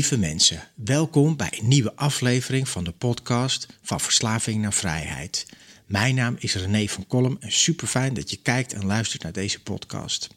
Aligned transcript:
Lieve 0.00 0.18
mensen, 0.18 0.68
welkom 0.74 1.36
bij 1.36 1.52
een 1.60 1.68
nieuwe 1.68 1.96
aflevering 1.96 2.68
van 2.68 2.84
de 2.84 2.92
podcast 2.92 3.66
Van 3.82 4.00
Verslaving 4.00 4.62
naar 4.62 4.72
Vrijheid. 4.72 5.46
Mijn 5.86 6.14
naam 6.14 6.36
is 6.38 6.54
René 6.54 6.86
van 6.86 7.06
Kolm 7.06 7.36
en 7.40 7.52
super 7.52 7.86
fijn 7.86 8.14
dat 8.14 8.30
je 8.30 8.36
kijkt 8.36 8.72
en 8.72 8.86
luistert 8.86 9.22
naar 9.22 9.32
deze 9.32 9.62
podcast. 9.62 10.28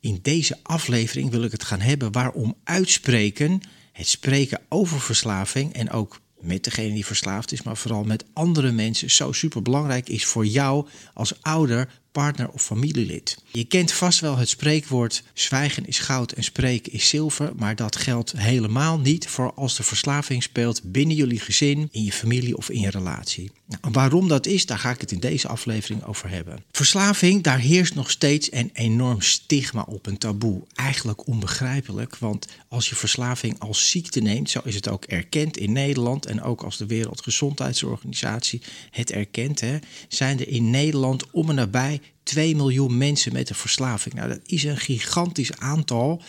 In 0.00 0.18
deze 0.22 0.58
aflevering 0.62 1.30
wil 1.30 1.42
ik 1.42 1.52
het 1.52 1.64
gaan 1.64 1.80
hebben 1.80 2.12
waarom 2.12 2.56
uitspreken, 2.64 3.60
het 3.92 4.08
spreken 4.08 4.60
over 4.68 5.00
verslaving 5.00 5.72
en 5.72 5.90
ook 5.90 6.20
met 6.40 6.64
degene 6.64 6.94
die 6.94 7.06
verslaafd 7.06 7.52
is, 7.52 7.62
maar 7.62 7.76
vooral 7.76 8.04
met 8.04 8.24
andere 8.32 8.72
mensen 8.72 9.10
zo 9.10 9.32
super 9.32 9.62
belangrijk 9.62 10.08
is 10.08 10.24
voor 10.24 10.46
jou 10.46 10.88
als 11.14 11.42
ouder, 11.42 12.01
partner 12.12 12.48
of 12.48 12.62
familielid. 12.62 13.38
Je 13.52 13.64
kent 13.64 13.92
vast 13.92 14.20
wel 14.20 14.36
het 14.36 14.48
spreekwoord 14.48 15.22
zwijgen 15.32 15.86
is 15.86 15.98
goud 15.98 16.32
en 16.32 16.44
spreken 16.44 16.92
is 16.92 17.08
zilver, 17.08 17.52
maar 17.56 17.76
dat 17.76 17.96
geldt 17.96 18.32
helemaal 18.36 18.98
niet 18.98 19.28
voor 19.28 19.52
als 19.54 19.76
de 19.76 19.82
verslaving 19.82 20.42
speelt 20.42 20.82
binnen 20.84 21.16
jullie 21.16 21.40
gezin, 21.40 21.88
in 21.90 22.04
je 22.04 22.12
familie 22.12 22.56
of 22.56 22.70
in 22.70 22.80
je 22.80 22.90
relatie. 22.90 23.50
Nou, 23.66 23.92
waarom 23.92 24.28
dat 24.28 24.46
is, 24.46 24.66
daar 24.66 24.78
ga 24.78 24.90
ik 24.90 25.00
het 25.00 25.12
in 25.12 25.20
deze 25.20 25.48
aflevering 25.48 26.04
over 26.04 26.28
hebben. 26.28 26.64
Verslaving, 26.70 27.42
daar 27.42 27.58
heerst 27.58 27.94
nog 27.94 28.10
steeds 28.10 28.52
een 28.52 28.70
enorm 28.72 29.20
stigma 29.20 29.84
op, 29.88 30.06
een 30.06 30.18
taboe. 30.18 30.62
Eigenlijk 30.74 31.26
onbegrijpelijk, 31.26 32.16
want 32.16 32.46
als 32.68 32.88
je 32.88 32.94
verslaving 32.94 33.58
als 33.58 33.90
ziekte 33.90 34.20
neemt, 34.20 34.50
zo 34.50 34.60
is 34.64 34.74
het 34.74 34.88
ook 34.88 35.04
erkend 35.04 35.56
in 35.56 35.72
Nederland 35.72 36.26
en 36.26 36.42
ook 36.42 36.62
als 36.62 36.76
de 36.76 36.86
Wereldgezondheidsorganisatie 36.86 38.62
het 38.90 39.10
erkent, 39.10 39.60
hè, 39.60 39.78
zijn 40.08 40.40
er 40.40 40.48
in 40.48 40.70
Nederland 40.70 41.30
om 41.30 41.48
en 41.48 41.54
nabij 41.54 42.00
2 42.22 42.56
miljoen 42.56 42.98
mensen 42.98 43.32
met 43.32 43.48
een 43.48 43.54
verslaving. 43.54 44.14
Nou, 44.14 44.28
dat 44.28 44.40
is 44.46 44.64
een 44.64 44.76
gigantisch 44.76 45.56
aantal. 45.56 46.22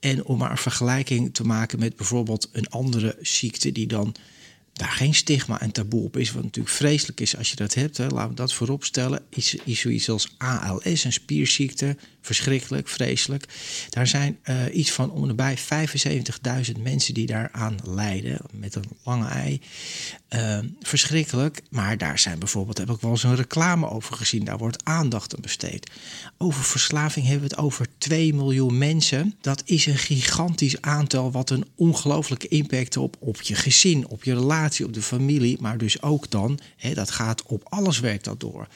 En 0.00 0.24
om 0.24 0.38
maar 0.38 0.50
een 0.50 0.56
vergelijking 0.56 1.34
te 1.34 1.44
maken 1.44 1.78
met 1.78 1.96
bijvoorbeeld 1.96 2.48
een 2.52 2.68
andere 2.68 3.16
ziekte 3.20 3.72
die 3.72 3.86
dan 3.86 4.14
daar 4.80 4.90
geen 4.90 5.14
stigma 5.14 5.60
en 5.60 5.70
taboe 5.70 6.04
op 6.04 6.16
is. 6.16 6.32
Wat 6.32 6.42
natuurlijk 6.42 6.74
vreselijk 6.74 7.20
is 7.20 7.36
als 7.36 7.50
je 7.50 7.56
dat 7.56 7.74
hebt. 7.74 7.96
Hè. 7.96 8.06
Laten 8.06 8.28
we 8.28 8.34
dat 8.34 8.54
voorop 8.54 8.84
stellen. 8.84 9.22
Is, 9.28 9.54
is 9.64 9.80
zoiets 9.80 10.08
als 10.08 10.34
ALS, 10.38 11.04
een 11.04 11.12
spierziekte. 11.12 11.96
Verschrikkelijk, 12.22 12.88
vreselijk. 12.88 13.44
Daar 13.90 14.06
zijn 14.06 14.38
uh, 14.44 14.56
iets 14.72 14.90
van 14.90 15.10
om 15.10 15.38
en 15.38 15.56
75.000 16.74 16.82
mensen 16.82 17.14
die 17.14 17.26
daaraan 17.26 17.76
lijden. 17.84 18.38
Met 18.52 18.74
een 18.74 18.84
lange 19.04 19.28
ei. 19.28 19.60
Uh, 20.30 20.58
verschrikkelijk. 20.80 21.62
Maar 21.70 21.98
daar 21.98 22.18
zijn 22.18 22.38
bijvoorbeeld, 22.38 22.78
heb 22.78 22.90
ik 22.90 23.00
wel 23.00 23.10
eens 23.10 23.22
een 23.22 23.36
reclame 23.36 23.90
over 23.90 24.14
gezien. 24.14 24.44
Daar 24.44 24.58
wordt 24.58 24.84
aandacht 24.84 25.34
aan 25.34 25.40
besteed. 25.40 25.90
Over 26.38 26.64
verslaving 26.64 27.26
hebben 27.26 27.48
we 27.48 27.54
het 27.54 27.64
over 27.64 27.86
2 27.98 28.34
miljoen 28.34 28.78
mensen. 28.78 29.34
Dat 29.40 29.62
is 29.64 29.86
een 29.86 29.98
gigantisch 29.98 30.80
aantal. 30.80 31.30
Wat 31.30 31.50
een 31.50 31.66
ongelooflijke 31.74 32.48
impact 32.48 32.96
op, 32.96 33.16
op 33.18 33.42
je 33.42 33.54
gezin, 33.54 34.08
op 34.08 34.24
je 34.24 34.34
relatie, 34.34 34.69
op 34.78 34.94
de 34.94 35.02
familie. 35.02 35.56
Maar 35.60 35.78
dus 35.78 36.02
ook 36.02 36.30
dan, 36.30 36.58
hè, 36.76 36.94
dat 36.94 37.10
gaat 37.10 37.42
op 37.42 37.62
alles 37.68 38.00
werkt 38.00 38.24
dat 38.24 38.40
door. 38.40 38.68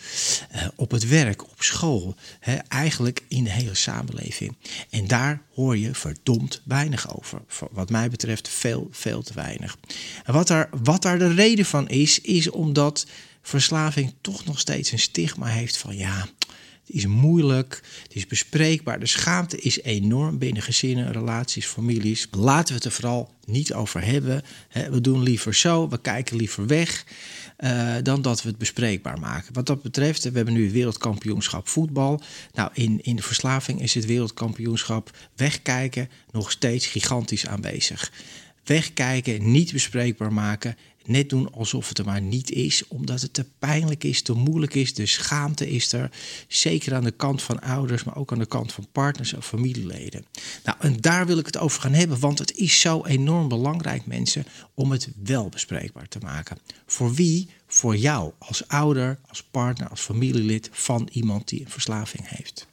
Uh, 0.55 0.69
op 0.77 0.91
het 0.91 1.09
werk, 1.09 1.43
op 1.43 1.62
school. 1.62 2.15
Hè, 2.41 2.55
eigenlijk 2.55 3.22
in 3.28 3.44
de 3.44 3.50
hele 3.50 3.75
samenleving. 3.75 4.56
En 4.91 5.06
daar 5.06 5.43
hoor 5.54 5.78
je 5.78 5.94
verdomd 5.94 6.60
weinig 6.65 7.16
over. 7.16 7.41
Wat 7.71 7.91
mij 7.91 8.10
betreft 8.10 8.49
veel, 8.49 8.88
veel 8.91 9.22
te 9.22 9.34
weinig. 9.34 9.77
En 10.25 10.33
wat 10.33 10.47
daar, 10.47 10.69
wat 10.83 11.03
daar 11.03 11.19
de 11.19 11.34
reden 11.34 11.65
van 11.65 11.88
is, 11.88 12.21
is 12.21 12.50
omdat 12.50 13.06
verslaving 13.43 14.15
toch 14.21 14.44
nog 14.44 14.59
steeds 14.59 14.93
een 14.93 14.99
stigma 14.99 15.47
heeft 15.47 15.77
van 15.77 15.97
ja. 15.97 16.27
Het 16.87 16.97
is 16.97 17.06
moeilijk, 17.06 17.83
het 18.03 18.15
is 18.15 18.27
bespreekbaar. 18.27 19.00
De 19.00 19.06
schaamte 19.06 19.61
is 19.61 19.83
enorm 19.83 20.39
binnen 20.39 20.62
gezinnen, 20.62 21.12
relaties, 21.12 21.67
families. 21.67 22.28
Laten 22.31 22.69
we 22.69 22.75
het 22.75 22.84
er 22.84 22.91
vooral 22.91 23.34
niet 23.45 23.75
over 23.75 24.05
hebben. 24.05 24.43
We 24.91 25.00
doen 25.00 25.22
liever 25.22 25.55
zo, 25.55 25.89
we 25.89 26.00
kijken 26.00 26.37
liever 26.37 26.67
weg. 26.67 27.05
Uh, 27.59 27.95
dan 28.03 28.22
dat 28.22 28.43
we 28.43 28.49
het 28.49 28.59
bespreekbaar 28.59 29.19
maken. 29.19 29.55
Wat 29.55 29.67
dat 29.67 29.83
betreft, 29.83 30.22
we 30.22 30.31
hebben 30.37 30.55
nu 30.55 30.65
het 30.65 30.72
wereldkampioenschap 30.72 31.69
voetbal. 31.69 32.22
Nou, 32.53 32.71
in, 32.72 32.99
in 33.03 33.16
de 33.16 33.22
verslaving 33.22 33.83
is 33.83 33.95
het 33.95 34.06
wereldkampioenschap 34.06 35.16
wegkijken 35.37 36.09
nog 36.31 36.51
steeds 36.51 36.87
gigantisch 36.87 37.47
aanwezig. 37.47 38.12
Wegkijken, 38.65 39.51
niet 39.51 39.72
bespreekbaar 39.72 40.33
maken 40.33 40.77
net 41.06 41.28
doen 41.28 41.53
alsof 41.53 41.88
het 41.88 41.98
er 41.98 42.04
maar 42.04 42.22
niet 42.22 42.50
is, 42.50 42.88
omdat 42.88 43.20
het 43.20 43.34
te 43.34 43.44
pijnlijk 43.59 44.04
is, 44.04 44.22
te 44.22 44.32
moeilijk 44.32 44.75
is. 44.75 44.94
De 44.94 45.06
schaamte 45.06 45.70
is 45.70 45.92
er, 45.92 46.10
zeker 46.48 46.94
aan 46.94 47.04
de 47.04 47.10
kant 47.10 47.42
van 47.42 47.60
ouders, 47.60 48.04
maar 48.04 48.16
ook 48.16 48.32
aan 48.32 48.38
de 48.38 48.47
kant 48.47 48.72
van 48.72 48.87
partners 48.92 49.34
en 49.34 49.42
familieleden. 49.42 50.25
Nou, 50.65 50.78
en 50.81 50.97
daar 51.00 51.26
wil 51.26 51.38
ik 51.38 51.47
het 51.47 51.59
over 51.59 51.81
gaan 51.81 51.92
hebben, 51.92 52.20
want 52.20 52.38
het 52.38 52.56
is 52.56 52.81
zo 52.81 53.04
enorm 53.04 53.48
belangrijk, 53.48 54.06
mensen, 54.06 54.47
om 54.75 54.91
het 54.91 55.09
wel 55.22 55.48
bespreekbaar 55.48 56.09
te 56.09 56.19
maken. 56.22 56.59
Voor 56.87 57.15
wie? 57.15 57.48
Voor 57.74 57.96
jou 57.96 58.32
als 58.38 58.68
ouder, 58.68 59.18
als 59.28 59.42
partner, 59.42 59.88
als 59.88 60.00
familielid 60.00 60.68
van 60.72 61.08
iemand 61.12 61.48
die 61.48 61.60
een 61.60 61.70
verslaving 61.70 62.28
heeft. 62.28 62.66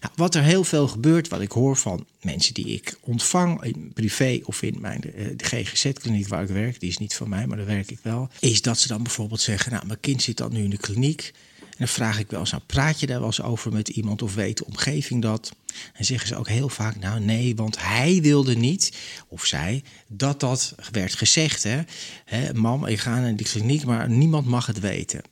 Nou, 0.00 0.12
wat 0.16 0.34
er 0.34 0.42
heel 0.42 0.64
veel 0.64 0.88
gebeurt, 0.88 1.28
wat 1.28 1.40
ik 1.40 1.52
hoor 1.52 1.76
van 1.76 2.06
mensen 2.20 2.54
die 2.54 2.66
ik 2.66 2.98
ontvang, 3.00 3.62
in 3.62 3.92
privé 3.94 4.40
of 4.44 4.62
in 4.62 4.76
mijn 4.80 5.14
eh, 5.14 5.26
GGZ-kliniek 5.36 6.28
waar 6.28 6.42
ik 6.42 6.48
werk, 6.48 6.80
die 6.80 6.88
is 6.88 6.98
niet 6.98 7.14
van 7.14 7.28
mij, 7.28 7.46
maar 7.46 7.56
daar 7.56 7.66
werk 7.66 7.90
ik 7.90 7.98
wel, 8.02 8.28
is 8.40 8.62
dat 8.62 8.78
ze 8.78 8.88
dan 8.88 9.02
bijvoorbeeld 9.02 9.40
zeggen: 9.40 9.72
Nou, 9.72 9.86
mijn 9.86 10.00
kind 10.00 10.22
zit 10.22 10.36
dan 10.36 10.52
nu 10.52 10.62
in 10.62 10.70
de 10.70 10.76
kliniek. 10.76 11.32
Dan 11.78 11.88
vraag 11.88 12.18
ik 12.18 12.30
wel 12.30 12.40
eens, 12.40 12.50
nou 12.50 12.62
praat 12.66 13.00
je 13.00 13.06
daar 13.06 13.18
wel 13.18 13.26
eens 13.26 13.42
over 13.42 13.72
met 13.72 13.88
iemand 13.88 14.22
of 14.22 14.34
weet 14.34 14.56
de 14.56 14.66
omgeving 14.66 15.22
dat? 15.22 15.52
En 15.92 16.04
zeggen 16.04 16.28
ze 16.28 16.36
ook 16.36 16.48
heel 16.48 16.68
vaak, 16.68 16.96
nou 16.96 17.20
nee, 17.20 17.56
want 17.56 17.82
hij 17.82 18.18
wilde 18.22 18.56
niet, 18.56 18.92
of 19.28 19.44
zij, 19.44 19.82
dat 20.06 20.40
dat 20.40 20.74
werd 20.90 21.14
gezegd. 21.14 21.62
Hè? 21.62 21.80
Hè, 22.24 22.54
mam, 22.54 22.86
ik 22.86 22.98
ga 22.98 23.20
naar 23.20 23.36
die 23.36 23.46
kliniek, 23.46 23.84
maar 23.84 24.10
niemand 24.10 24.46
mag 24.46 24.66
het 24.66 24.80
weten. 24.80 25.22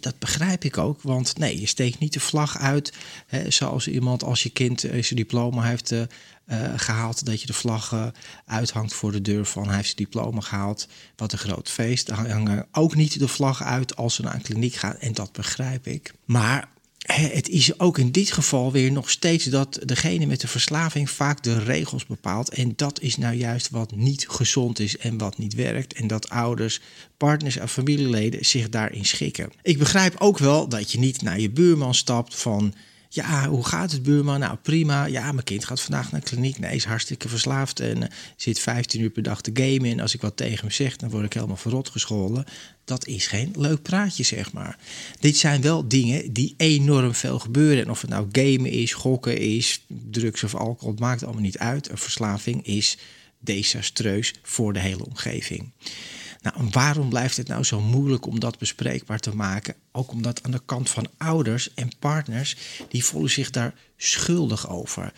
Dat 0.00 0.18
begrijp 0.18 0.64
ik 0.64 0.78
ook, 0.78 1.02
want 1.02 1.38
nee, 1.38 1.60
je 1.60 1.66
steekt 1.66 1.98
niet 1.98 2.12
de 2.12 2.20
vlag 2.20 2.58
uit 2.58 2.92
hè, 3.26 3.50
zoals 3.50 3.88
iemand 3.88 4.22
als 4.24 4.42
je 4.42 4.50
kind 4.50 4.80
zijn 4.80 5.04
diploma 5.08 5.62
heeft 5.62 5.92
uh, 5.92 6.02
gehaald, 6.76 7.26
dat 7.26 7.40
je 7.40 7.46
de 7.46 7.52
vlag 7.52 8.12
uithangt 8.46 8.94
voor 8.94 9.12
de 9.12 9.22
deur 9.22 9.44
van 9.44 9.66
hij 9.66 9.74
heeft 9.74 9.86
zijn 9.86 10.08
diploma 10.10 10.40
gehaald. 10.40 10.88
Wat 11.16 11.32
een 11.32 11.38
groot 11.38 11.68
feest. 11.68 12.06
Dan 12.06 12.30
hangen 12.30 12.66
ook 12.72 12.94
niet 12.94 13.18
de 13.18 13.28
vlag 13.28 13.62
uit 13.62 13.96
als 13.96 14.14
ze 14.14 14.22
naar 14.22 14.34
een 14.34 14.42
kliniek 14.42 14.74
gaan 14.74 14.96
en 14.96 15.12
dat 15.12 15.32
begrijp 15.32 15.86
ik. 15.86 16.14
Maar 16.24 16.68
het 17.06 17.48
is 17.48 17.78
ook 17.78 17.98
in 17.98 18.12
dit 18.12 18.32
geval 18.32 18.72
weer 18.72 18.92
nog 18.92 19.10
steeds 19.10 19.44
dat 19.44 19.78
degene 19.84 20.26
met 20.26 20.40
de 20.40 20.48
verslaving 20.48 21.10
vaak 21.10 21.42
de 21.42 21.58
regels 21.58 22.06
bepaalt. 22.06 22.48
En 22.48 22.72
dat 22.76 23.00
is 23.00 23.16
nou 23.16 23.34
juist 23.34 23.70
wat 23.70 23.96
niet 23.96 24.28
gezond 24.28 24.78
is 24.78 24.96
en 24.96 25.18
wat 25.18 25.38
niet 25.38 25.54
werkt. 25.54 25.92
En 25.94 26.06
dat 26.06 26.28
ouders, 26.28 26.80
partners 27.16 27.56
en 27.56 27.68
familieleden 27.68 28.44
zich 28.44 28.68
daarin 28.68 29.04
schikken. 29.04 29.50
Ik 29.62 29.78
begrijp 29.78 30.14
ook 30.18 30.38
wel 30.38 30.68
dat 30.68 30.92
je 30.92 30.98
niet 30.98 31.22
naar 31.22 31.40
je 31.40 31.50
buurman 31.50 31.94
stapt 31.94 32.36
van 32.36 32.74
ja, 33.12 33.48
hoe 33.48 33.66
gaat 33.66 33.92
het 33.92 34.02
buurman? 34.02 34.40
Nou, 34.40 34.56
prima. 34.56 35.04
Ja, 35.04 35.32
mijn 35.32 35.44
kind 35.44 35.64
gaat 35.64 35.80
vandaag 35.80 36.10
naar 36.10 36.20
de 36.20 36.26
kliniek. 36.26 36.58
Nee, 36.58 36.74
is 36.74 36.84
hartstikke 36.84 37.28
verslaafd 37.28 37.80
en 37.80 37.96
uh, 37.96 38.08
zit 38.36 38.58
15 38.58 39.00
uur 39.00 39.10
per 39.10 39.22
dag 39.22 39.40
te 39.40 39.50
gamen. 39.54 39.90
En 39.90 40.00
als 40.00 40.14
ik 40.14 40.20
wat 40.20 40.36
tegen 40.36 40.58
hem 40.60 40.70
zeg, 40.70 40.96
dan 40.96 41.10
word 41.10 41.24
ik 41.24 41.32
helemaal 41.32 41.56
verrot 41.56 41.88
gescholden. 41.88 42.44
Dat 42.84 43.06
is 43.06 43.26
geen 43.26 43.52
leuk 43.56 43.82
praatje, 43.82 44.22
zeg 44.22 44.52
maar. 44.52 44.78
Dit 45.20 45.36
zijn 45.36 45.60
wel 45.60 45.88
dingen 45.88 46.32
die 46.32 46.54
enorm 46.56 47.14
veel 47.14 47.38
gebeuren. 47.38 47.84
En 47.84 47.90
of 47.90 48.00
het 48.00 48.10
nou 48.10 48.28
gamen 48.32 48.70
is, 48.70 48.92
gokken 48.92 49.38
is, 49.38 49.84
drugs 50.10 50.44
of 50.44 50.54
alcohol, 50.54 50.90
het 50.90 51.00
maakt 51.00 51.24
allemaal 51.24 51.42
niet 51.42 51.58
uit. 51.58 51.90
Een 51.90 51.98
verslaving 51.98 52.66
is 52.66 52.98
desastreus 53.38 54.34
voor 54.42 54.72
de 54.72 54.80
hele 54.80 55.04
omgeving. 55.04 55.70
Nou, 56.42 56.68
waarom 56.70 57.08
blijft 57.08 57.36
het 57.36 57.48
nou 57.48 57.64
zo 57.64 57.80
moeilijk 57.80 58.26
om 58.26 58.40
dat 58.40 58.58
bespreekbaar 58.58 59.18
te 59.18 59.36
maken? 59.36 59.74
Ook 59.92 60.12
omdat 60.12 60.42
aan 60.42 60.50
de 60.50 60.62
kant 60.64 60.90
van 60.90 61.06
ouders 61.18 61.74
en 61.74 61.90
partners, 61.98 62.56
die 62.88 63.04
voelen 63.04 63.30
zich 63.30 63.50
daar 63.50 63.74
schuldig 63.96 64.68
over. 64.68 65.12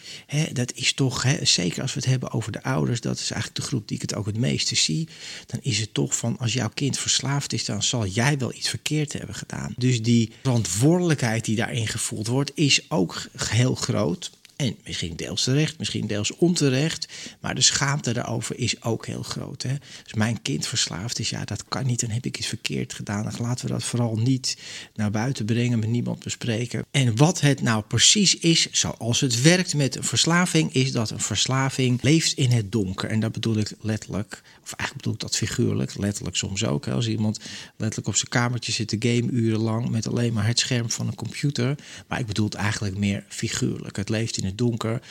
dat 0.53 0.73
is 0.75 0.93
toch, 0.93 1.25
zeker 1.43 1.83
als 1.83 1.95
we 1.95 2.01
het 2.01 2.09
hebben 2.09 2.33
over 2.33 2.53
de 2.53 2.63
ouders, 2.63 3.01
dat 3.01 3.19
is 3.19 3.31
eigenlijk 3.31 3.61
de 3.61 3.67
groep 3.67 3.89
die 3.89 3.97
ik 3.97 4.03
het 4.03 4.15
ook 4.15 4.27
het 4.27 4.37
meeste 4.39 4.75
zie. 4.75 5.09
Dan 5.47 5.61
is 5.63 5.79
het 5.79 5.95
toch 5.95 6.17
van 6.17 6.39
als 6.39 6.53
jouw 6.53 6.71
kind 6.75 6.99
verslaafd 6.99 7.53
is, 7.53 7.65
dan 7.65 7.83
zal 7.83 8.07
jij 8.07 8.39
wel 8.39 8.55
iets 8.55 8.69
verkeerd 8.69 9.13
hebben 9.13 9.35
gedaan. 9.35 9.75
Dus 9.77 10.03
die 10.03 10.33
verantwoordelijkheid 10.43 11.45
die 11.45 11.57
daarin 11.57 11.89
gevoeld 11.89 12.27
wordt, 12.27 12.53
is 12.55 12.91
ook 12.91 13.27
heel 13.37 13.75
groot. 13.75 14.31
En 14.63 14.77
misschien 14.85 15.17
deels 15.17 15.43
terecht, 15.43 15.79
misschien 15.79 16.07
deels 16.07 16.37
onterecht. 16.37 17.09
Maar 17.41 17.55
de 17.55 17.61
schaamte 17.61 18.13
daarover 18.13 18.59
is 18.59 18.83
ook 18.83 19.07
heel 19.07 19.23
groot. 19.23 19.63
Hè? 19.63 19.75
Als 20.05 20.15
mijn 20.15 20.43
kind 20.43 20.67
verslaafd 20.67 21.19
is, 21.19 21.31
ja, 21.31 21.45
dat 21.45 21.65
kan 21.69 21.87
niet. 21.87 22.01
Dan 22.01 22.11
heb 22.11 22.27
ik 22.27 22.39
iets 22.39 22.47
verkeerd 22.47 22.95
gedaan. 22.95 23.23
Dan 23.23 23.35
laten 23.41 23.67
we 23.67 23.73
dat 23.73 23.85
vooral 23.85 24.17
niet 24.17 24.57
naar 24.95 25.11
buiten 25.11 25.45
brengen, 25.45 25.79
met 25.79 25.89
niemand 25.89 26.25
bespreken. 26.25 26.85
En 26.91 27.17
wat 27.17 27.41
het 27.41 27.63
nou 27.63 27.83
precies 27.83 28.39
is, 28.39 28.69
zoals 28.71 29.21
het 29.21 29.43
werkt 29.43 29.75
met 29.75 29.97
een 29.97 30.05
verslaving, 30.05 30.73
is 30.75 30.93
dat 30.93 31.11
een 31.11 31.21
verslaving 31.21 32.03
leeft 32.03 32.33
in 32.33 32.51
het 32.51 32.73
donker. 32.73 33.11
En 33.11 33.21
dat 33.21 33.33
bedoel 33.33 33.57
ik 33.57 33.73
letterlijk, 33.81 34.43
of 34.63 34.73
eigenlijk 34.73 34.97
bedoel 34.97 35.13
ik 35.13 35.21
dat 35.21 35.37
figuurlijk, 35.37 35.99
letterlijk 35.99 36.37
soms 36.37 36.65
ook. 36.65 36.89
Als 36.89 37.09
iemand 37.09 37.41
letterlijk 37.77 38.09
op 38.09 38.17
zijn 38.17 38.29
kamertje 38.29 38.73
zit 38.73 38.89
te 38.89 38.97
game 38.99 39.31
urenlang 39.31 39.89
met 39.89 40.09
alleen 40.09 40.33
maar 40.33 40.47
het 40.47 40.59
scherm 40.59 40.91
van 40.91 41.07
een 41.07 41.15
computer. 41.15 41.75
Maar 42.09 42.21
ik 42.21 42.27
bedoel 42.27 42.45
het 42.45 42.55
eigenlijk 42.55 42.97
meer 42.97 43.25
figuurlijk. 43.29 43.97
Het 43.97 44.09
leeft 44.09 44.37
in 44.37 44.45
het 44.45 44.52
donker. 44.55 45.03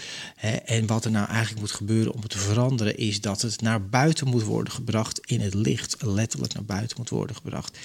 En 0.65 0.85
wat 0.85 1.05
er 1.05 1.11
nou 1.11 1.27
eigenlijk 1.27 1.59
moet 1.59 1.71
gebeuren 1.71 2.13
om 2.13 2.21
het 2.21 2.29
te 2.29 2.37
veranderen, 2.37 2.97
is 2.97 3.21
dat 3.21 3.41
het 3.41 3.61
naar 3.61 3.85
buiten 3.85 4.27
moet 4.27 4.43
worden 4.43 4.73
gebracht 4.73 5.19
in 5.25 5.41
het 5.41 5.53
licht. 5.53 5.95
Letterlijk 5.99 6.53
naar 6.53 6.65
buiten 6.65 6.97
moet 6.97 7.09
worden 7.09 7.35
gebracht. 7.35 7.77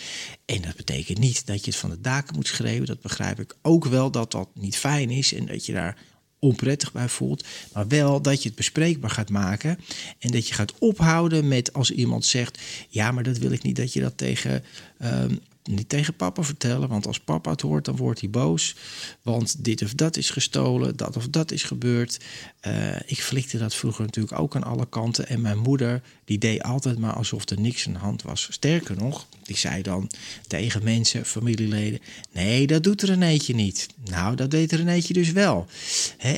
En 0.44 0.62
dat 0.62 0.76
betekent 0.76 1.18
niet 1.18 1.46
dat 1.46 1.64
je 1.64 1.70
het 1.70 1.80
van 1.80 1.90
de 1.90 2.00
daken 2.00 2.34
moet 2.34 2.46
schreeuwen. 2.46 2.86
Dat 2.86 3.00
begrijp 3.00 3.40
ik 3.40 3.56
ook 3.62 3.84
wel 3.84 4.10
dat 4.10 4.30
dat 4.30 4.48
niet 4.54 4.76
fijn 4.76 5.10
is 5.10 5.34
en 5.34 5.46
dat 5.46 5.66
je 5.66 5.72
daar 5.72 5.96
onprettig 6.38 6.92
bij 6.92 7.08
voelt. 7.08 7.44
Maar 7.72 7.88
wel 7.88 8.22
dat 8.22 8.42
je 8.42 8.48
het 8.48 8.56
bespreekbaar 8.56 9.10
gaat 9.10 9.30
maken. 9.30 9.78
En 10.18 10.30
dat 10.30 10.48
je 10.48 10.54
gaat 10.54 10.78
ophouden 10.78 11.48
met 11.48 11.72
als 11.72 11.90
iemand 11.90 12.24
zegt: 12.24 12.58
Ja, 12.88 13.10
maar 13.10 13.22
dat 13.22 13.38
wil 13.38 13.50
ik 13.50 13.62
niet 13.62 13.76
dat 13.76 13.92
je 13.92 14.00
dat 14.00 14.18
tegen. 14.18 14.64
Ehm, 14.98 15.34
niet 15.66 15.88
tegen 15.88 16.16
papa 16.16 16.42
vertellen, 16.42 16.88
want 16.88 17.06
als 17.06 17.20
papa 17.20 17.50
het 17.50 17.60
hoort, 17.60 17.84
dan 17.84 17.96
wordt 17.96 18.20
hij 18.20 18.30
boos. 18.30 18.76
Want 19.22 19.64
dit 19.64 19.82
of 19.82 19.94
dat 19.94 20.16
is 20.16 20.30
gestolen, 20.30 20.96
dat 20.96 21.16
of 21.16 21.28
dat 21.28 21.50
is 21.50 21.62
gebeurd. 21.62 22.20
Uh, 22.66 22.96
ik 23.06 23.20
flikte 23.20 23.58
dat 23.58 23.74
vroeger 23.74 24.04
natuurlijk 24.04 24.38
ook 24.40 24.56
aan 24.56 24.64
alle 24.64 24.86
kanten. 24.88 25.28
En 25.28 25.40
mijn 25.40 25.58
moeder, 25.58 26.02
die 26.26 26.38
deed 26.38 26.62
altijd 26.62 26.98
maar 26.98 27.12
alsof 27.12 27.48
er 27.48 27.60
niks 27.60 27.86
aan 27.86 27.92
de 27.92 27.98
hand 27.98 28.22
was. 28.22 28.48
Sterker 28.50 28.96
nog, 28.96 29.26
die 29.42 29.56
zei 29.56 29.82
dan 29.82 30.10
tegen 30.46 30.84
mensen, 30.84 31.26
familieleden... 31.26 32.00
nee, 32.32 32.66
dat 32.66 32.82
doet 32.82 33.02
Renéetje 33.02 33.54
niet. 33.54 33.86
Nou, 34.04 34.36
dat 34.36 34.50
deed 34.50 34.72
Renéetje 34.72 35.12
dus 35.12 35.32
wel. 35.32 35.66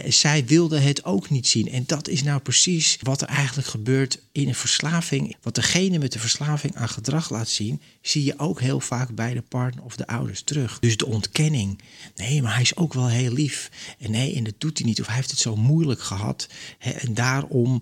zij 0.09 0.45
wilde 0.47 0.79
het 0.79 1.05
ook 1.05 1.31
niet 1.31 1.47
zien. 1.47 1.71
En 1.71 1.85
dat 1.87 2.09
is 2.09 2.23
nou 2.23 2.41
precies 2.41 2.99
wat 3.03 3.21
er 3.21 3.29
eigenlijk 3.29 3.69
gebeurt 3.69 4.21
in 4.33 4.49
een 4.49 4.55
verslaving. 4.55 5.37
Wat 5.43 5.55
degene 5.55 5.99
met 5.99 6.13
de 6.13 6.19
verslaving 6.19 6.75
aan 6.75 6.89
gedrag 6.89 7.31
laat 7.31 7.49
zien... 7.49 7.81
zie 8.03 8.25
je 8.25 8.39
ook 8.39 8.61
heel 8.61 8.81
vaak 8.81 9.15
bij 9.15 9.35
de 9.35 9.43
partner 9.43 9.85
of 9.85 9.97
de 9.97 10.07
ouders 10.07 10.43
terug. 10.43 10.79
Dus 10.79 10.97
de 10.97 11.07
ontkenning. 11.07 11.81
Nee, 12.17 12.43
maar 12.43 12.53
hij 12.53 12.63
is 12.63 12.77
ook 12.77 12.95
wel 12.95 13.09
heel 13.09 13.33
lief. 13.33 13.71
En 13.99 14.11
nee, 14.11 14.35
en 14.35 14.45
dat 14.45 14.55
doet 14.59 14.79
hij 14.79 14.87
niet. 14.87 15.01
Of 15.01 15.07
hij 15.07 15.17
heeft 15.17 15.31
het 15.31 15.41
zo 15.41 15.57
moeilijk 15.57 16.01
gehad. 16.01 16.49
en 16.79 17.15
daarom 17.15 17.81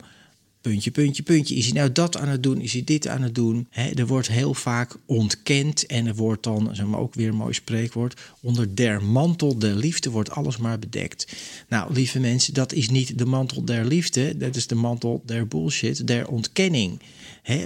puntje, 0.71 0.91
puntje, 0.91 1.23
puntje. 1.23 1.55
Is 1.55 1.65
hij 1.65 1.75
nou 1.75 1.93
dat 1.93 2.17
aan 2.17 2.29
het 2.29 2.43
doen? 2.43 2.61
Is 2.61 2.73
hij 2.73 2.85
dit 2.85 3.09
aan 3.09 3.23
het 3.23 3.35
doen? 3.35 3.69
er 3.95 4.07
wordt 4.07 4.29
heel 4.29 4.55
vaak 4.55 4.97
ontkend 5.05 5.87
en 5.87 6.07
er 6.07 6.15
wordt 6.15 6.43
dan, 6.43 6.69
zeg 6.73 6.87
maar 6.87 7.01
ook 7.01 7.15
weer 7.15 7.29
een 7.29 7.37
mooi 7.37 7.53
spreekwoord, 7.53 8.21
onder 8.41 8.75
der 8.75 9.03
mantel 9.05 9.59
der 9.59 9.75
liefde 9.75 10.11
wordt 10.11 10.31
alles 10.31 10.57
maar 10.57 10.79
bedekt. 10.79 11.37
Nou, 11.69 11.93
lieve 11.93 12.19
mensen, 12.21 12.55
dat 12.55 12.73
is 12.73 12.89
niet 12.89 13.19
de 13.19 13.25
mantel 13.25 13.65
der 13.65 13.85
liefde, 13.85 14.37
dat 14.37 14.57
is 14.57 14.67
de 14.67 14.75
mantel 14.75 15.23
der 15.27 15.49
bullshit, 15.49 16.07
der 16.07 16.29
ontkenning. 16.29 17.01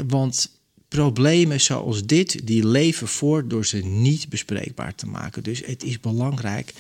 want 0.07 0.51
problemen 0.89 1.61
zoals 1.61 2.07
dit, 2.07 2.47
die 2.47 2.67
leven 2.67 3.09
voort 3.09 3.51
door 3.51 3.67
ze 3.67 3.77
niet 3.77 4.29
bespreekbaar 4.29 4.95
te 4.95 5.07
maken. 5.07 5.43
Dus 5.43 5.63
het 5.67 5.85
is 5.85 6.01
belangrijk 6.01 6.73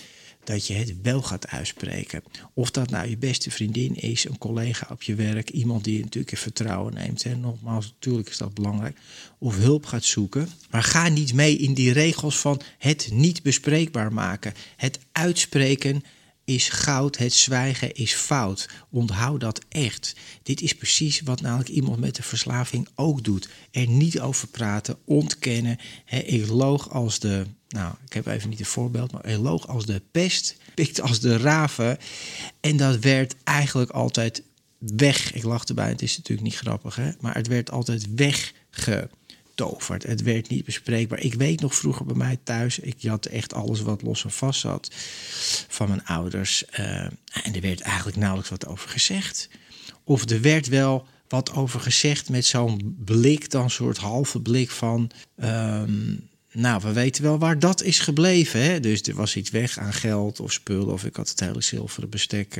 dat 0.44 0.66
je 0.66 0.74
het 0.74 0.94
wel 1.02 1.22
gaat 1.22 1.48
uitspreken. 1.48 2.22
Of 2.54 2.70
dat 2.70 2.90
nou 2.90 3.08
je 3.08 3.16
beste 3.16 3.50
vriendin 3.50 3.94
is, 3.94 4.24
een 4.24 4.38
collega 4.38 4.86
op 4.90 5.02
je 5.02 5.14
werk, 5.14 5.50
iemand 5.50 5.84
die 5.84 5.96
je 5.96 6.02
natuurlijk 6.02 6.32
in 6.32 6.38
vertrouwen 6.38 6.94
neemt. 6.94 7.24
En 7.24 7.40
nogmaals, 7.40 7.86
natuurlijk 7.86 8.28
is 8.28 8.38
dat 8.38 8.54
belangrijk. 8.54 8.98
Of 9.38 9.56
hulp 9.56 9.86
gaat 9.86 10.04
zoeken. 10.04 10.48
Maar 10.70 10.82
ga 10.82 11.08
niet 11.08 11.34
mee 11.34 11.56
in 11.56 11.74
die 11.74 11.92
regels 11.92 12.38
van 12.38 12.60
het 12.78 13.08
niet 13.12 13.42
bespreekbaar 13.42 14.12
maken. 14.12 14.54
Het 14.76 14.98
uitspreken 15.12 16.02
is 16.44 16.68
goud, 16.68 17.16
het 17.16 17.32
zwijgen 17.32 17.94
is 17.94 18.12
fout. 18.12 18.68
Onthoud 18.90 19.40
dat 19.40 19.64
echt. 19.68 20.14
Dit 20.42 20.60
is 20.60 20.74
precies 20.74 21.20
wat 21.20 21.40
namelijk 21.40 21.68
iemand 21.68 21.98
met 21.98 22.18
een 22.18 22.24
verslaving 22.24 22.88
ook 22.94 23.24
doet. 23.24 23.48
Er 23.70 23.88
niet 23.88 24.20
over 24.20 24.48
praten, 24.48 24.96
ontkennen. 25.04 25.78
ik 26.24 26.46
loog 26.46 26.90
als 26.90 27.18
de, 27.18 27.46
nou, 27.70 27.94
ik 28.06 28.12
heb 28.12 28.26
even 28.26 28.48
niet 28.48 28.60
een 28.60 28.66
voorbeeld, 28.66 29.12
maar 29.12 29.26
ik 29.26 29.38
loog 29.38 29.66
als 29.66 29.86
de 29.86 30.02
pest, 30.10 30.56
pikt 30.74 31.00
als 31.00 31.20
de 31.20 31.36
raven. 31.36 31.98
En 32.60 32.76
dat 32.76 32.98
werd 32.98 33.34
eigenlijk 33.44 33.90
altijd 33.90 34.42
weg. 34.78 35.32
Ik 35.32 35.42
lachte 35.42 35.68
erbij, 35.68 35.88
het 35.88 36.02
is 36.02 36.16
natuurlijk 36.16 36.48
niet 36.48 36.58
grappig, 36.58 36.96
hè? 36.96 37.10
maar 37.20 37.34
het 37.34 37.46
werd 37.46 37.70
altijd 37.70 38.14
wegge 38.14 39.08
het 39.88 40.22
werd 40.22 40.48
niet 40.48 40.64
bespreekbaar. 40.64 41.20
Ik 41.20 41.34
weet 41.34 41.60
nog 41.60 41.74
vroeger 41.74 42.06
bij 42.06 42.16
mij 42.16 42.38
thuis, 42.42 42.78
ik 42.78 43.02
had 43.02 43.26
echt 43.26 43.54
alles 43.54 43.80
wat 43.80 44.02
los 44.02 44.24
en 44.24 44.30
vast 44.30 44.60
zat 44.60 44.90
van 45.68 45.88
mijn 45.88 46.04
ouders. 46.04 46.64
Uh, 46.78 47.04
en 47.42 47.54
er 47.54 47.60
werd 47.60 47.80
eigenlijk 47.80 48.16
nauwelijks 48.16 48.50
wat 48.50 48.66
over 48.66 48.90
gezegd. 48.90 49.48
Of 50.04 50.30
er 50.30 50.40
werd 50.40 50.68
wel 50.68 51.06
wat 51.28 51.52
over 51.52 51.80
gezegd 51.80 52.28
met 52.28 52.44
zo'n 52.44 52.96
blik, 53.04 53.50
dan 53.50 53.70
soort 53.70 53.98
halve 53.98 54.40
blik 54.40 54.70
van. 54.70 55.10
Ehm, 55.36 56.14
nou, 56.52 56.82
we 56.82 56.92
weten 56.92 57.22
wel 57.22 57.38
waar 57.38 57.58
dat 57.58 57.82
is 57.82 57.98
gebleven. 57.98 58.62
Hè? 58.62 58.80
Dus 58.80 59.02
er 59.02 59.14
was 59.14 59.36
iets 59.36 59.50
weg 59.50 59.78
aan 59.78 59.92
geld 59.92 60.40
of 60.40 60.52
spullen. 60.52 60.92
Of 60.92 61.04
ik 61.04 61.16
had 61.16 61.28
het 61.28 61.40
hele 61.40 61.62
zilveren 61.62 62.10
bestek 62.10 62.56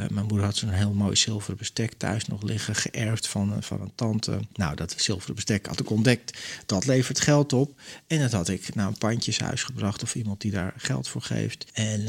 uh, 0.00 0.08
mijn 0.08 0.26
moeder 0.26 0.46
had 0.46 0.56
zo'n 0.56 0.68
heel 0.68 0.92
mooi 0.92 1.16
zilveren 1.16 1.56
bestek 1.56 1.92
thuis 1.92 2.26
nog 2.26 2.42
liggen, 2.42 2.74
geërfd 2.74 3.28
van, 3.28 3.52
uh, 3.52 3.56
van 3.60 3.80
een 3.80 3.92
tante. 3.94 4.40
Nou, 4.54 4.76
dat 4.76 4.94
zilveren 4.96 5.34
bestek 5.34 5.66
had 5.66 5.80
ik 5.80 5.90
ontdekt. 5.90 6.38
Dat 6.66 6.86
levert 6.86 7.20
geld 7.20 7.52
op. 7.52 7.80
En 8.06 8.18
dat 8.18 8.32
had 8.32 8.48
ik 8.48 8.74
naar 8.74 8.86
een 8.86 8.98
pandjeshuis 8.98 9.62
gebracht 9.62 10.02
of 10.02 10.14
iemand 10.14 10.40
die 10.40 10.50
daar 10.50 10.74
geld 10.76 11.08
voor 11.08 11.22
geeft. 11.22 11.66
En 11.72 12.04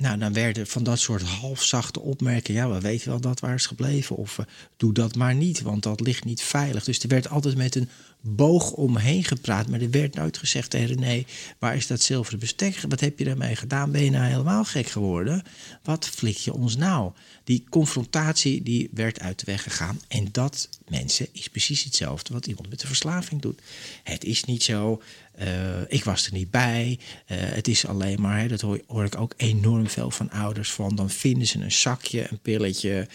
nou, 0.00 0.18
dan 0.18 0.32
werden 0.32 0.66
van 0.66 0.82
dat 0.82 0.98
soort 0.98 1.22
halfzachte 1.22 2.00
opmerkingen. 2.00 2.62
Ja, 2.62 2.74
we 2.74 2.80
weten 2.80 3.08
wel 3.08 3.20
dat 3.20 3.40
waar 3.40 3.54
is 3.54 3.66
gebleven. 3.66 4.16
Of 4.16 4.38
doe 4.76 4.92
dat 4.92 5.14
maar 5.14 5.34
niet, 5.34 5.60
want 5.60 5.82
dat 5.82 6.00
ligt 6.00 6.24
niet 6.24 6.42
veilig. 6.42 6.84
Dus 6.84 6.98
er 6.98 7.08
werd 7.08 7.28
altijd 7.28 7.56
met 7.56 7.74
een 7.74 7.88
boog 8.20 8.70
omheen 8.70 9.24
gepraat. 9.24 9.68
Maar 9.68 9.80
er 9.80 9.90
werd 9.90 10.14
nooit 10.14 10.38
gezegd 10.38 10.70
tegen 10.70 10.86
René: 10.86 11.24
waar 11.58 11.76
is 11.76 11.86
dat 11.86 12.02
zilveren 12.02 12.38
bestek? 12.38 12.80
Wat 12.88 13.00
heb 13.00 13.18
je 13.18 13.24
daarmee 13.24 13.56
gedaan? 13.56 13.90
Ben 13.90 14.04
je 14.04 14.10
nou 14.10 14.24
helemaal 14.24 14.64
gek 14.64 14.86
geworden? 14.86 15.42
Wat 15.82 16.06
flik 16.06 16.36
je 16.36 16.52
ons 16.52 16.76
nou? 16.76 17.12
Die 17.44 17.64
confrontatie 17.70 18.62
die 18.62 18.88
werd 18.92 19.20
uit 19.20 19.38
de 19.38 19.44
weg 19.46 19.62
gegaan. 19.62 20.00
En 20.08 20.28
dat, 20.32 20.68
mensen, 20.88 21.26
is 21.32 21.48
precies 21.48 21.84
hetzelfde 21.84 22.32
wat 22.32 22.46
iemand 22.46 22.68
met 22.68 22.80
de 22.80 22.86
verslaving 22.86 23.42
doet. 23.42 23.60
Het 24.02 24.24
is 24.24 24.44
niet 24.44 24.62
zo 24.62 25.02
uh, 25.40 25.46
ik 25.88 26.04
was 26.04 26.26
er 26.26 26.32
niet 26.32 26.50
bij. 26.50 26.98
Uh, 27.26 27.36
het 27.38 27.68
is 27.68 27.86
alleen 27.86 28.20
maar, 28.20 28.38
hè, 28.38 28.48
dat 28.48 28.60
hoor, 28.60 28.80
hoor, 28.86 29.04
ik 29.04 29.20
ook 29.20 29.34
enorm 29.36 29.88
veel 29.88 30.10
van 30.10 30.30
ouders 30.30 30.70
van. 30.70 30.96
Dan 30.96 31.10
vinden 31.10 31.46
ze 31.46 31.60
een 31.60 31.72
zakje, 31.72 32.26
een 32.30 32.38
pilletje, 32.38 33.08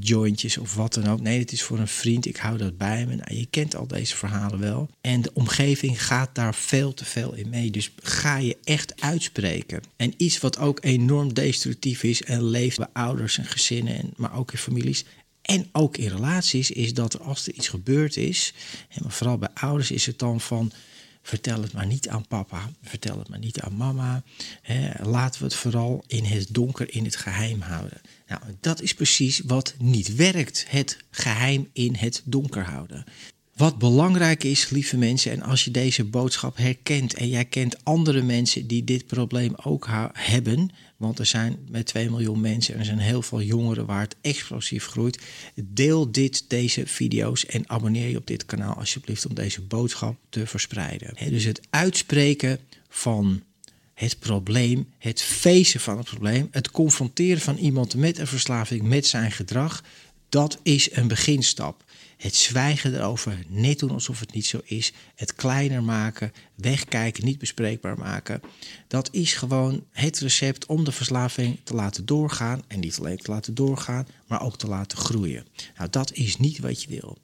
jointjes 0.00 0.58
of 0.58 0.74
wat 0.74 0.94
dan 0.94 1.06
ook. 1.06 1.20
Nee, 1.20 1.38
het 1.38 1.52
is 1.52 1.62
voor 1.62 1.78
een 1.78 1.88
vriend. 1.88 2.26
Ik 2.26 2.36
hou 2.36 2.58
dat 2.58 2.76
bij 2.76 3.06
me. 3.06 3.14
Nou, 3.14 3.34
je 3.34 3.46
kent 3.46 3.76
al 3.76 3.86
deze 3.86 4.16
verhalen 4.16 4.33
wel. 4.58 4.90
En 5.00 5.22
de 5.22 5.30
omgeving 5.34 6.04
gaat 6.04 6.34
daar 6.34 6.54
veel 6.54 6.94
te 6.94 7.04
veel 7.04 7.34
in 7.34 7.48
mee. 7.48 7.70
Dus 7.70 7.90
ga 8.02 8.36
je 8.36 8.56
echt 8.64 9.00
uitspreken. 9.00 9.82
En 9.96 10.14
iets 10.16 10.38
wat 10.38 10.58
ook 10.58 10.84
enorm 10.84 11.34
destructief 11.34 12.02
is 12.02 12.22
en 12.22 12.44
leeft 12.44 12.76
bij 12.76 12.88
ouders 12.92 13.38
en 13.38 13.44
gezinnen, 13.44 13.98
en, 13.98 14.12
maar 14.16 14.36
ook 14.36 14.52
in 14.52 14.58
families. 14.58 15.04
En 15.42 15.68
ook 15.72 15.96
in 15.96 16.08
relaties 16.08 16.70
is 16.70 16.94
dat 16.94 17.20
als 17.20 17.46
er 17.46 17.54
iets 17.54 17.68
gebeurd 17.68 18.16
is, 18.16 18.54
en 18.88 19.10
vooral 19.10 19.38
bij 19.38 19.48
ouders 19.54 19.90
is 19.90 20.06
het 20.06 20.18
dan 20.18 20.40
van 20.40 20.72
Vertel 21.26 21.62
het 21.62 21.72
maar 21.72 21.86
niet 21.86 22.08
aan 22.08 22.26
papa. 22.26 22.70
Vertel 22.82 23.18
het 23.18 23.28
maar 23.28 23.38
niet 23.38 23.60
aan 23.60 23.76
mama. 23.76 24.22
laten 25.02 25.40
we 25.40 25.46
het 25.46 25.54
vooral 25.54 26.04
in 26.06 26.24
het 26.24 26.46
donker, 26.50 26.94
in 26.94 27.04
het 27.04 27.16
geheim 27.16 27.60
houden. 27.60 28.00
Nou, 28.26 28.42
dat 28.60 28.80
is 28.80 28.94
precies 28.94 29.40
wat 29.46 29.74
niet 29.78 30.14
werkt. 30.14 30.64
Het 30.68 30.98
geheim 31.10 31.68
in 31.72 31.94
het 31.94 32.22
donker 32.24 32.64
houden. 32.64 33.04
Wat 33.56 33.78
belangrijk 33.78 34.44
is, 34.44 34.70
lieve 34.70 34.96
mensen, 34.96 35.32
en 35.32 35.42
als 35.42 35.64
je 35.64 35.70
deze 35.70 36.04
boodschap 36.04 36.56
herkent 36.56 37.14
en 37.14 37.28
jij 37.28 37.44
kent 37.44 37.84
andere 37.84 38.22
mensen 38.22 38.66
die 38.66 38.84
dit 38.84 39.06
probleem 39.06 39.52
ook 39.62 39.88
hebben, 40.12 40.70
want 40.96 41.18
er 41.18 41.26
zijn 41.26 41.58
met 41.68 41.86
2 41.86 42.10
miljoen 42.10 42.40
mensen 42.40 42.74
en 42.74 42.80
er 42.80 42.86
zijn 42.86 42.98
heel 42.98 43.22
veel 43.22 43.42
jongeren 43.42 43.86
waar 43.86 44.00
het 44.00 44.16
explosief 44.20 44.86
groeit, 44.86 45.22
deel 45.54 46.12
dit, 46.12 46.44
deze 46.48 46.86
video's 46.86 47.46
en 47.46 47.68
abonneer 47.68 48.08
je 48.08 48.16
op 48.16 48.26
dit 48.26 48.46
kanaal 48.46 48.74
alsjeblieft 48.74 49.26
om 49.26 49.34
deze 49.34 49.60
boodschap 49.60 50.16
te 50.28 50.46
verspreiden. 50.46 51.14
dus 51.30 51.44
het 51.44 51.60
uitspreken 51.70 52.58
van 52.88 53.42
het 53.94 54.18
probleem, 54.18 54.88
het 54.98 55.22
feesten 55.22 55.80
van 55.80 55.96
het 55.96 56.06
probleem, 56.06 56.48
het 56.50 56.70
confronteren 56.70 57.40
van 57.40 57.56
iemand 57.56 57.94
met 57.94 58.18
een 58.18 58.26
verslaving, 58.26 58.82
met 58.82 59.06
zijn 59.06 59.32
gedrag, 59.32 59.82
dat 60.28 60.58
is 60.62 60.96
een 60.96 61.08
beginstap. 61.08 61.84
Het 62.24 62.36
zwijgen 62.36 62.94
erover, 62.94 63.44
net 63.48 63.78
doen 63.78 63.90
alsof 63.90 64.20
het 64.20 64.32
niet 64.32 64.46
zo 64.46 64.60
is. 64.64 64.92
Het 65.14 65.34
kleiner 65.34 65.82
maken, 65.82 66.32
wegkijken, 66.54 67.24
niet 67.24 67.38
bespreekbaar 67.38 67.98
maken. 67.98 68.40
Dat 68.88 69.08
is 69.12 69.32
gewoon 69.32 69.84
het 69.90 70.18
recept 70.18 70.66
om 70.66 70.84
de 70.84 70.92
verslaving 70.92 71.60
te 71.64 71.74
laten 71.74 72.06
doorgaan. 72.06 72.62
En 72.68 72.80
niet 72.80 72.98
alleen 72.98 73.16
te 73.16 73.30
laten 73.30 73.54
doorgaan, 73.54 74.06
maar 74.26 74.42
ook 74.42 74.58
te 74.58 74.66
laten 74.66 74.98
groeien. 74.98 75.46
Nou, 75.76 75.90
dat 75.90 76.12
is 76.12 76.36
niet 76.36 76.58
wat 76.58 76.82
je 76.82 76.88
wil. 76.88 77.18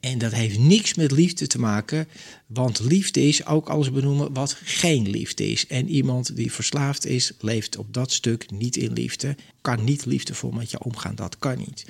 En 0.00 0.18
dat 0.18 0.32
heeft 0.32 0.58
niks 0.58 0.94
met 0.94 1.10
liefde 1.10 1.46
te 1.46 1.58
maken, 1.58 2.08
want 2.46 2.80
liefde 2.80 3.22
is 3.22 3.46
ook 3.46 3.68
alles 3.68 3.90
benoemen 3.90 4.32
wat 4.32 4.56
geen 4.64 5.08
liefde 5.08 5.50
is. 5.50 5.66
En 5.66 5.88
iemand 5.88 6.36
die 6.36 6.52
verslaafd 6.52 7.06
is, 7.06 7.32
leeft 7.40 7.76
op 7.76 7.94
dat 7.94 8.12
stuk 8.12 8.50
niet 8.50 8.76
in 8.76 8.92
liefde. 8.92 9.36
Kan 9.60 9.84
niet 9.84 10.04
liefdevol 10.04 10.50
met 10.50 10.70
je 10.70 10.82
omgaan, 10.82 11.14
dat 11.14 11.38
kan 11.38 11.58
niet. 11.58 11.84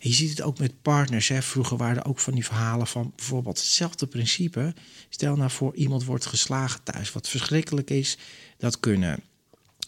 je 0.00 0.12
ziet 0.12 0.30
het 0.30 0.42
ook 0.42 0.58
met 0.58 0.82
partners. 0.82 1.28
Hè. 1.28 1.42
Vroeger 1.42 1.76
waren 1.76 1.95
ook 2.04 2.18
van 2.18 2.34
die 2.34 2.44
verhalen 2.44 2.86
van 2.86 3.12
bijvoorbeeld 3.16 3.58
hetzelfde 3.58 4.06
principe. 4.06 4.74
Stel 5.08 5.36
nou 5.36 5.50
voor, 5.50 5.74
iemand 5.74 6.04
wordt 6.04 6.26
geslagen 6.26 6.82
thuis, 6.82 7.12
wat 7.12 7.28
verschrikkelijk 7.28 7.90
is. 7.90 8.18
Dat 8.58 8.80
kunnen 8.80 9.22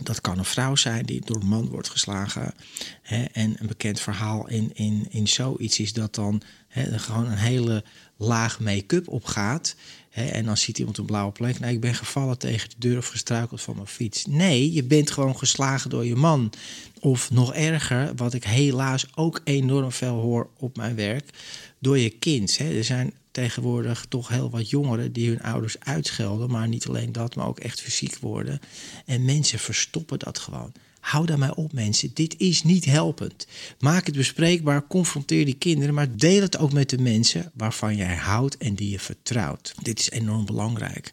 dat 0.03 0.21
kan 0.21 0.39
een 0.39 0.45
vrouw 0.45 0.77
zijn 0.77 1.07
die 1.07 1.23
door 1.25 1.41
een 1.41 1.47
man 1.47 1.69
wordt 1.69 1.89
geslagen. 1.89 2.55
Hè, 3.03 3.25
en 3.25 3.57
een 3.59 3.67
bekend 3.67 4.01
verhaal 4.01 4.49
in, 4.49 4.71
in, 4.75 5.07
in 5.11 5.29
zoiets 5.29 5.79
is 5.79 5.93
dat 5.93 6.15
dan 6.15 6.43
hè, 6.69 6.99
gewoon 6.99 7.27
een 7.27 7.39
hele 7.39 7.85
laag 8.17 8.61
make-up 8.61 9.09
opgaat. 9.09 9.75
En 10.11 10.45
dan 10.45 10.57
ziet 10.57 10.79
iemand 10.79 10.99
een 10.99 11.05
blauwe 11.05 11.33
plek. 11.33 11.59
Nou, 11.59 11.73
ik 11.73 11.81
ben 11.81 11.95
gevallen 11.95 12.39
tegen 12.39 12.69
de 12.71 12.77
deur 12.79 12.99
of 12.99 13.07
gestruikeld 13.07 13.61
van 13.61 13.75
mijn 13.75 13.87
fiets. 13.87 14.27
Nee, 14.27 14.73
je 14.73 14.83
bent 14.83 15.11
gewoon 15.11 15.39
geslagen 15.39 15.91
door 15.91 16.05
je 16.05 16.17
man. 16.17 16.53
Of 17.01 17.31
nog 17.31 17.55
erger, 17.55 18.15
wat 18.15 18.35
ik 18.35 18.45
helaas 18.45 19.07
ook 19.15 19.41
enorm 19.45 19.93
veel 19.93 20.21
hoor 20.21 20.49
op 20.57 20.77
mijn 20.77 20.95
werk, 20.95 21.31
door 21.79 21.99
je 21.99 22.11
kind. 22.11 22.59
Hè. 22.59 22.77
Er 22.77 22.85
zijn 22.85 23.13
tegenwoordig 23.31 24.07
toch 24.09 24.29
heel 24.29 24.51
wat 24.51 24.71
jongeren 24.71 25.13
die 25.13 25.29
hun 25.29 25.43
ouders 25.43 25.81
uitschelden. 25.81 26.51
Maar 26.51 26.69
niet 26.69 26.87
alleen 26.87 27.13
dat, 27.13 27.35
maar 27.35 27.47
ook 27.47 27.59
echt 27.59 27.81
fysiek 27.81 28.19
worden. 28.19 28.61
En 29.05 29.25
mensen 29.25 29.59
verstoppen 29.59 30.19
dat 30.19 30.39
gewoon. 30.39 30.73
Hou 31.01 31.27
daarmee 31.27 31.55
op, 31.55 31.73
mensen. 31.73 32.11
Dit 32.15 32.35
is 32.39 32.63
niet 32.63 32.85
helpend. 32.85 33.47
Maak 33.79 34.07
het 34.07 34.17
bespreekbaar, 34.17 34.87
confronteer 34.87 35.45
die 35.45 35.55
kinderen, 35.55 35.95
maar 35.95 36.17
deel 36.17 36.43
het 36.43 36.59
ook 36.59 36.73
met 36.73 36.91
de 36.91 36.99
mensen 36.99 37.51
waarvan 37.55 37.97
jij 37.97 38.17
houdt 38.17 38.57
en 38.57 38.75
die 38.75 38.91
je 38.91 38.99
vertrouwt. 38.99 39.75
Dit 39.83 39.99
is 39.99 40.11
enorm 40.11 40.47
belangrijk. 40.47 41.13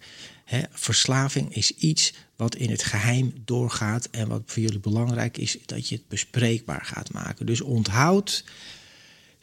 verslaving 0.72 1.56
is 1.56 1.72
iets 1.72 2.14
wat 2.36 2.56
in 2.56 2.70
het 2.70 2.84
geheim 2.84 3.34
doorgaat 3.46 4.08
en 4.12 4.28
wat 4.28 4.42
voor 4.46 4.62
jullie 4.62 4.80
belangrijk 4.80 5.38
is, 5.38 5.58
dat 5.66 5.90
je 5.90 5.96
het 5.96 6.08
bespreekbaar 6.08 6.86
gaat 6.86 7.12
maken. 7.12 7.46
Dus 7.46 7.62
onthoud, 7.62 8.44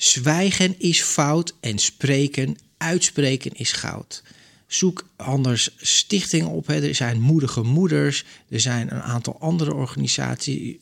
zwijgen 0.02 0.74
is 0.78 1.02
fout 1.02 1.54
en 1.60 1.78
spreken 1.78 2.56
uitspreken 2.76 3.52
is 3.52 3.72
goud. 3.72 4.22
Zoek 4.74 5.06
anders 5.16 5.70
stichtingen 5.76 6.48
op. 6.48 6.66
Hè. 6.66 6.86
Er 6.88 6.94
zijn 6.94 7.20
moedige 7.20 7.62
moeders. 7.62 8.24
Er 8.48 8.60
zijn 8.60 8.92
een 8.92 9.02
aantal 9.02 9.40
andere 9.40 9.74
organisaties. 9.74 10.76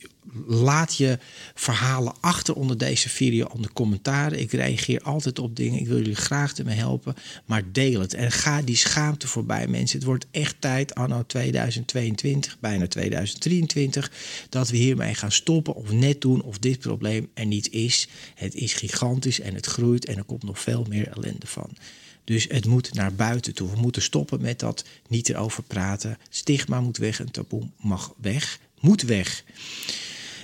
Laat 0.47 0.97
je 0.97 1.19
verhalen 1.55 2.13
achter 2.21 2.55
onder 2.55 2.79
deze 2.79 3.09
video, 3.09 3.47
onder 3.47 3.73
commentaren. 3.73 4.41
Ik 4.41 4.53
reageer 4.53 5.03
altijd 5.03 5.39
op 5.39 5.57
dingen. 5.57 5.81
Ik 5.81 5.87
wil 5.87 5.97
jullie 5.97 6.15
graag 6.15 6.55
ermee 6.55 6.77
helpen. 6.77 7.15
Maar 7.45 7.73
deel 7.73 8.01
het. 8.01 8.15
En 8.15 8.33
ga 8.33 8.63
die 8.63 8.77
schaamte 8.77 9.29
voorbij, 9.29 9.67
mensen. 9.67 9.99
Het 9.99 10.07
wordt 10.07 10.27
echt 10.31 10.57
tijd, 10.59 10.95
anno 10.95 11.25
2022, 11.27 12.57
bijna 12.61 12.87
2023, 12.87 14.13
dat 14.49 14.69
we 14.69 14.77
hiermee 14.77 15.15
gaan 15.15 15.33
stoppen 15.33 15.75
of 15.75 15.93
net 15.93 16.21
doen 16.21 16.43
of 16.43 16.59
dit 16.59 16.79
probleem 16.79 17.29
er 17.35 17.47
niet 17.47 17.71
is. 17.71 18.09
Het 18.35 18.55
is 18.55 18.75
gigantisch 18.75 19.41
en 19.41 19.55
het 19.55 19.67
groeit 19.67 20.05
en 20.05 20.17
er 20.17 20.25
komt 20.25 20.43
nog 20.43 20.61
veel 20.61 20.87
meer 20.89 21.09
ellende 21.09 21.47
van. 21.47 21.71
Dus 22.31 22.47
het 22.49 22.67
moet 22.67 22.95
naar 22.95 23.15
buiten 23.15 23.55
toe. 23.55 23.71
We 23.71 23.81
moeten 23.81 24.03
stoppen 24.03 24.41
met 24.41 24.59
dat 24.59 24.85
niet 25.09 25.29
erover 25.29 25.63
praten. 25.63 26.19
Stigma 26.29 26.81
moet 26.81 26.97
weg, 26.97 27.19
een 27.19 27.31
taboe 27.31 27.69
mag 27.81 28.15
weg, 28.21 28.59
moet 28.81 29.03
weg 29.03 29.45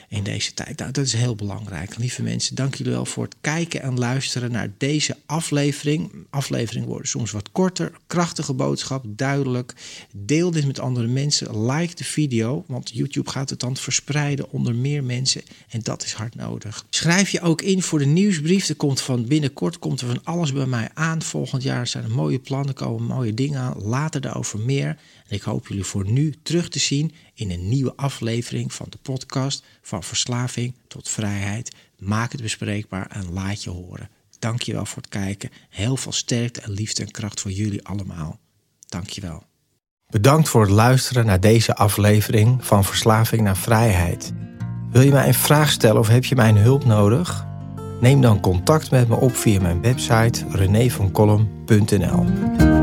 in 0.08 0.22
deze 0.22 0.54
tijd. 0.54 0.78
Nou, 0.78 0.92
dat 0.92 1.04
is 1.04 1.12
heel 1.12 1.34
belangrijk. 1.34 1.96
Lieve 1.96 2.22
mensen, 2.22 2.54
dank 2.54 2.74
jullie 2.74 2.92
wel 2.92 3.06
voor 3.06 3.24
het 3.24 3.36
kijken 3.40 3.82
en 3.82 3.98
luisteren 3.98 4.50
naar 4.52 4.70
deze 4.78 5.16
aflevering. 5.26 6.10
Afleveringen 6.30 6.88
worden 6.88 7.08
soms 7.08 7.30
wat 7.30 7.52
korter, 7.52 7.92
krachtige 8.06 8.52
boodschap, 8.52 9.04
duidelijk. 9.06 9.74
Deel 10.12 10.50
dit 10.50 10.66
met 10.66 10.78
andere 10.78 11.06
mensen. 11.06 11.66
Like 11.66 11.94
de 11.94 12.04
video, 12.04 12.64
want 12.66 12.90
YouTube 12.94 13.30
gaat 13.30 13.50
het 13.50 13.60
dan 13.60 13.76
verspreiden 13.76 14.50
onder 14.50 14.74
meer 14.74 15.04
mensen. 15.04 15.42
En 15.68 15.80
dat 15.82 16.04
is 16.04 16.12
hard 16.12 16.34
nodig. 16.34 16.84
Schrijf 16.90 17.30
je 17.30 17.40
ook 17.40 17.62
in 17.62 17.82
voor 17.82 17.98
de 17.98 18.06
nieuwsbrief. 18.06 18.68
Er 18.68 18.76
komt 18.76 19.00
van 19.00 19.26
binnenkort 19.26 19.78
komt 19.78 20.00
er 20.00 20.06
van 20.06 20.24
alles 20.24 20.52
bij 20.52 20.66
mij 20.66 20.90
aan. 20.94 21.22
Volgend 21.22 21.62
jaar 21.62 21.86
zijn 21.86 22.04
er 22.04 22.10
mooie 22.10 22.38
plannen, 22.38 22.74
komen 22.74 23.02
mooie 23.02 23.34
dingen 23.34 23.60
aan. 23.60 23.82
Later 23.82 24.20
daarover 24.20 24.58
meer. 24.58 24.98
En 25.28 25.36
ik 25.36 25.42
hoop 25.42 25.68
jullie 25.68 25.84
voor 25.84 26.10
nu 26.10 26.34
terug 26.42 26.68
te 26.68 26.78
zien 26.78 27.12
in 27.36 27.50
een 27.50 27.68
nieuwe 27.68 27.92
aflevering 27.96 28.72
van 28.72 28.86
de 28.90 28.98
podcast 29.02 29.64
van 29.82 30.02
verslaving 30.02 30.74
tot 30.88 31.08
vrijheid. 31.08 31.74
Maak 31.98 32.32
het 32.32 32.42
bespreekbaar 32.42 33.06
en 33.10 33.32
laat 33.32 33.62
je 33.62 33.70
horen. 33.70 34.08
Dankjewel 34.38 34.86
voor 34.86 35.02
het 35.02 35.10
kijken. 35.10 35.50
Heel 35.68 35.96
veel 35.96 36.12
sterkte 36.12 36.60
en 36.60 36.70
liefde 36.70 37.02
en 37.02 37.10
kracht 37.10 37.40
voor 37.40 37.50
jullie 37.50 37.86
allemaal. 37.86 38.38
Dankjewel. 38.88 39.42
Bedankt 40.08 40.48
voor 40.48 40.60
het 40.60 40.70
luisteren 40.70 41.26
naar 41.26 41.40
deze 41.40 41.74
aflevering 41.74 42.64
van 42.64 42.84
Verslaving 42.84 43.42
naar 43.42 43.56
Vrijheid. 43.56 44.32
Wil 44.90 45.02
je 45.02 45.10
mij 45.10 45.26
een 45.26 45.34
vraag 45.34 45.70
stellen 45.70 46.00
of 46.00 46.08
heb 46.08 46.24
je 46.24 46.34
mijn 46.34 46.56
hulp 46.56 46.84
nodig? 46.84 47.46
Neem 48.00 48.20
dan 48.20 48.40
contact 48.40 48.90
met 48.90 49.08
me 49.08 49.16
op 49.16 49.36
via 49.36 49.60
mijn 49.60 49.82
website 49.82 50.44
renévancolum.nl. 50.50 52.75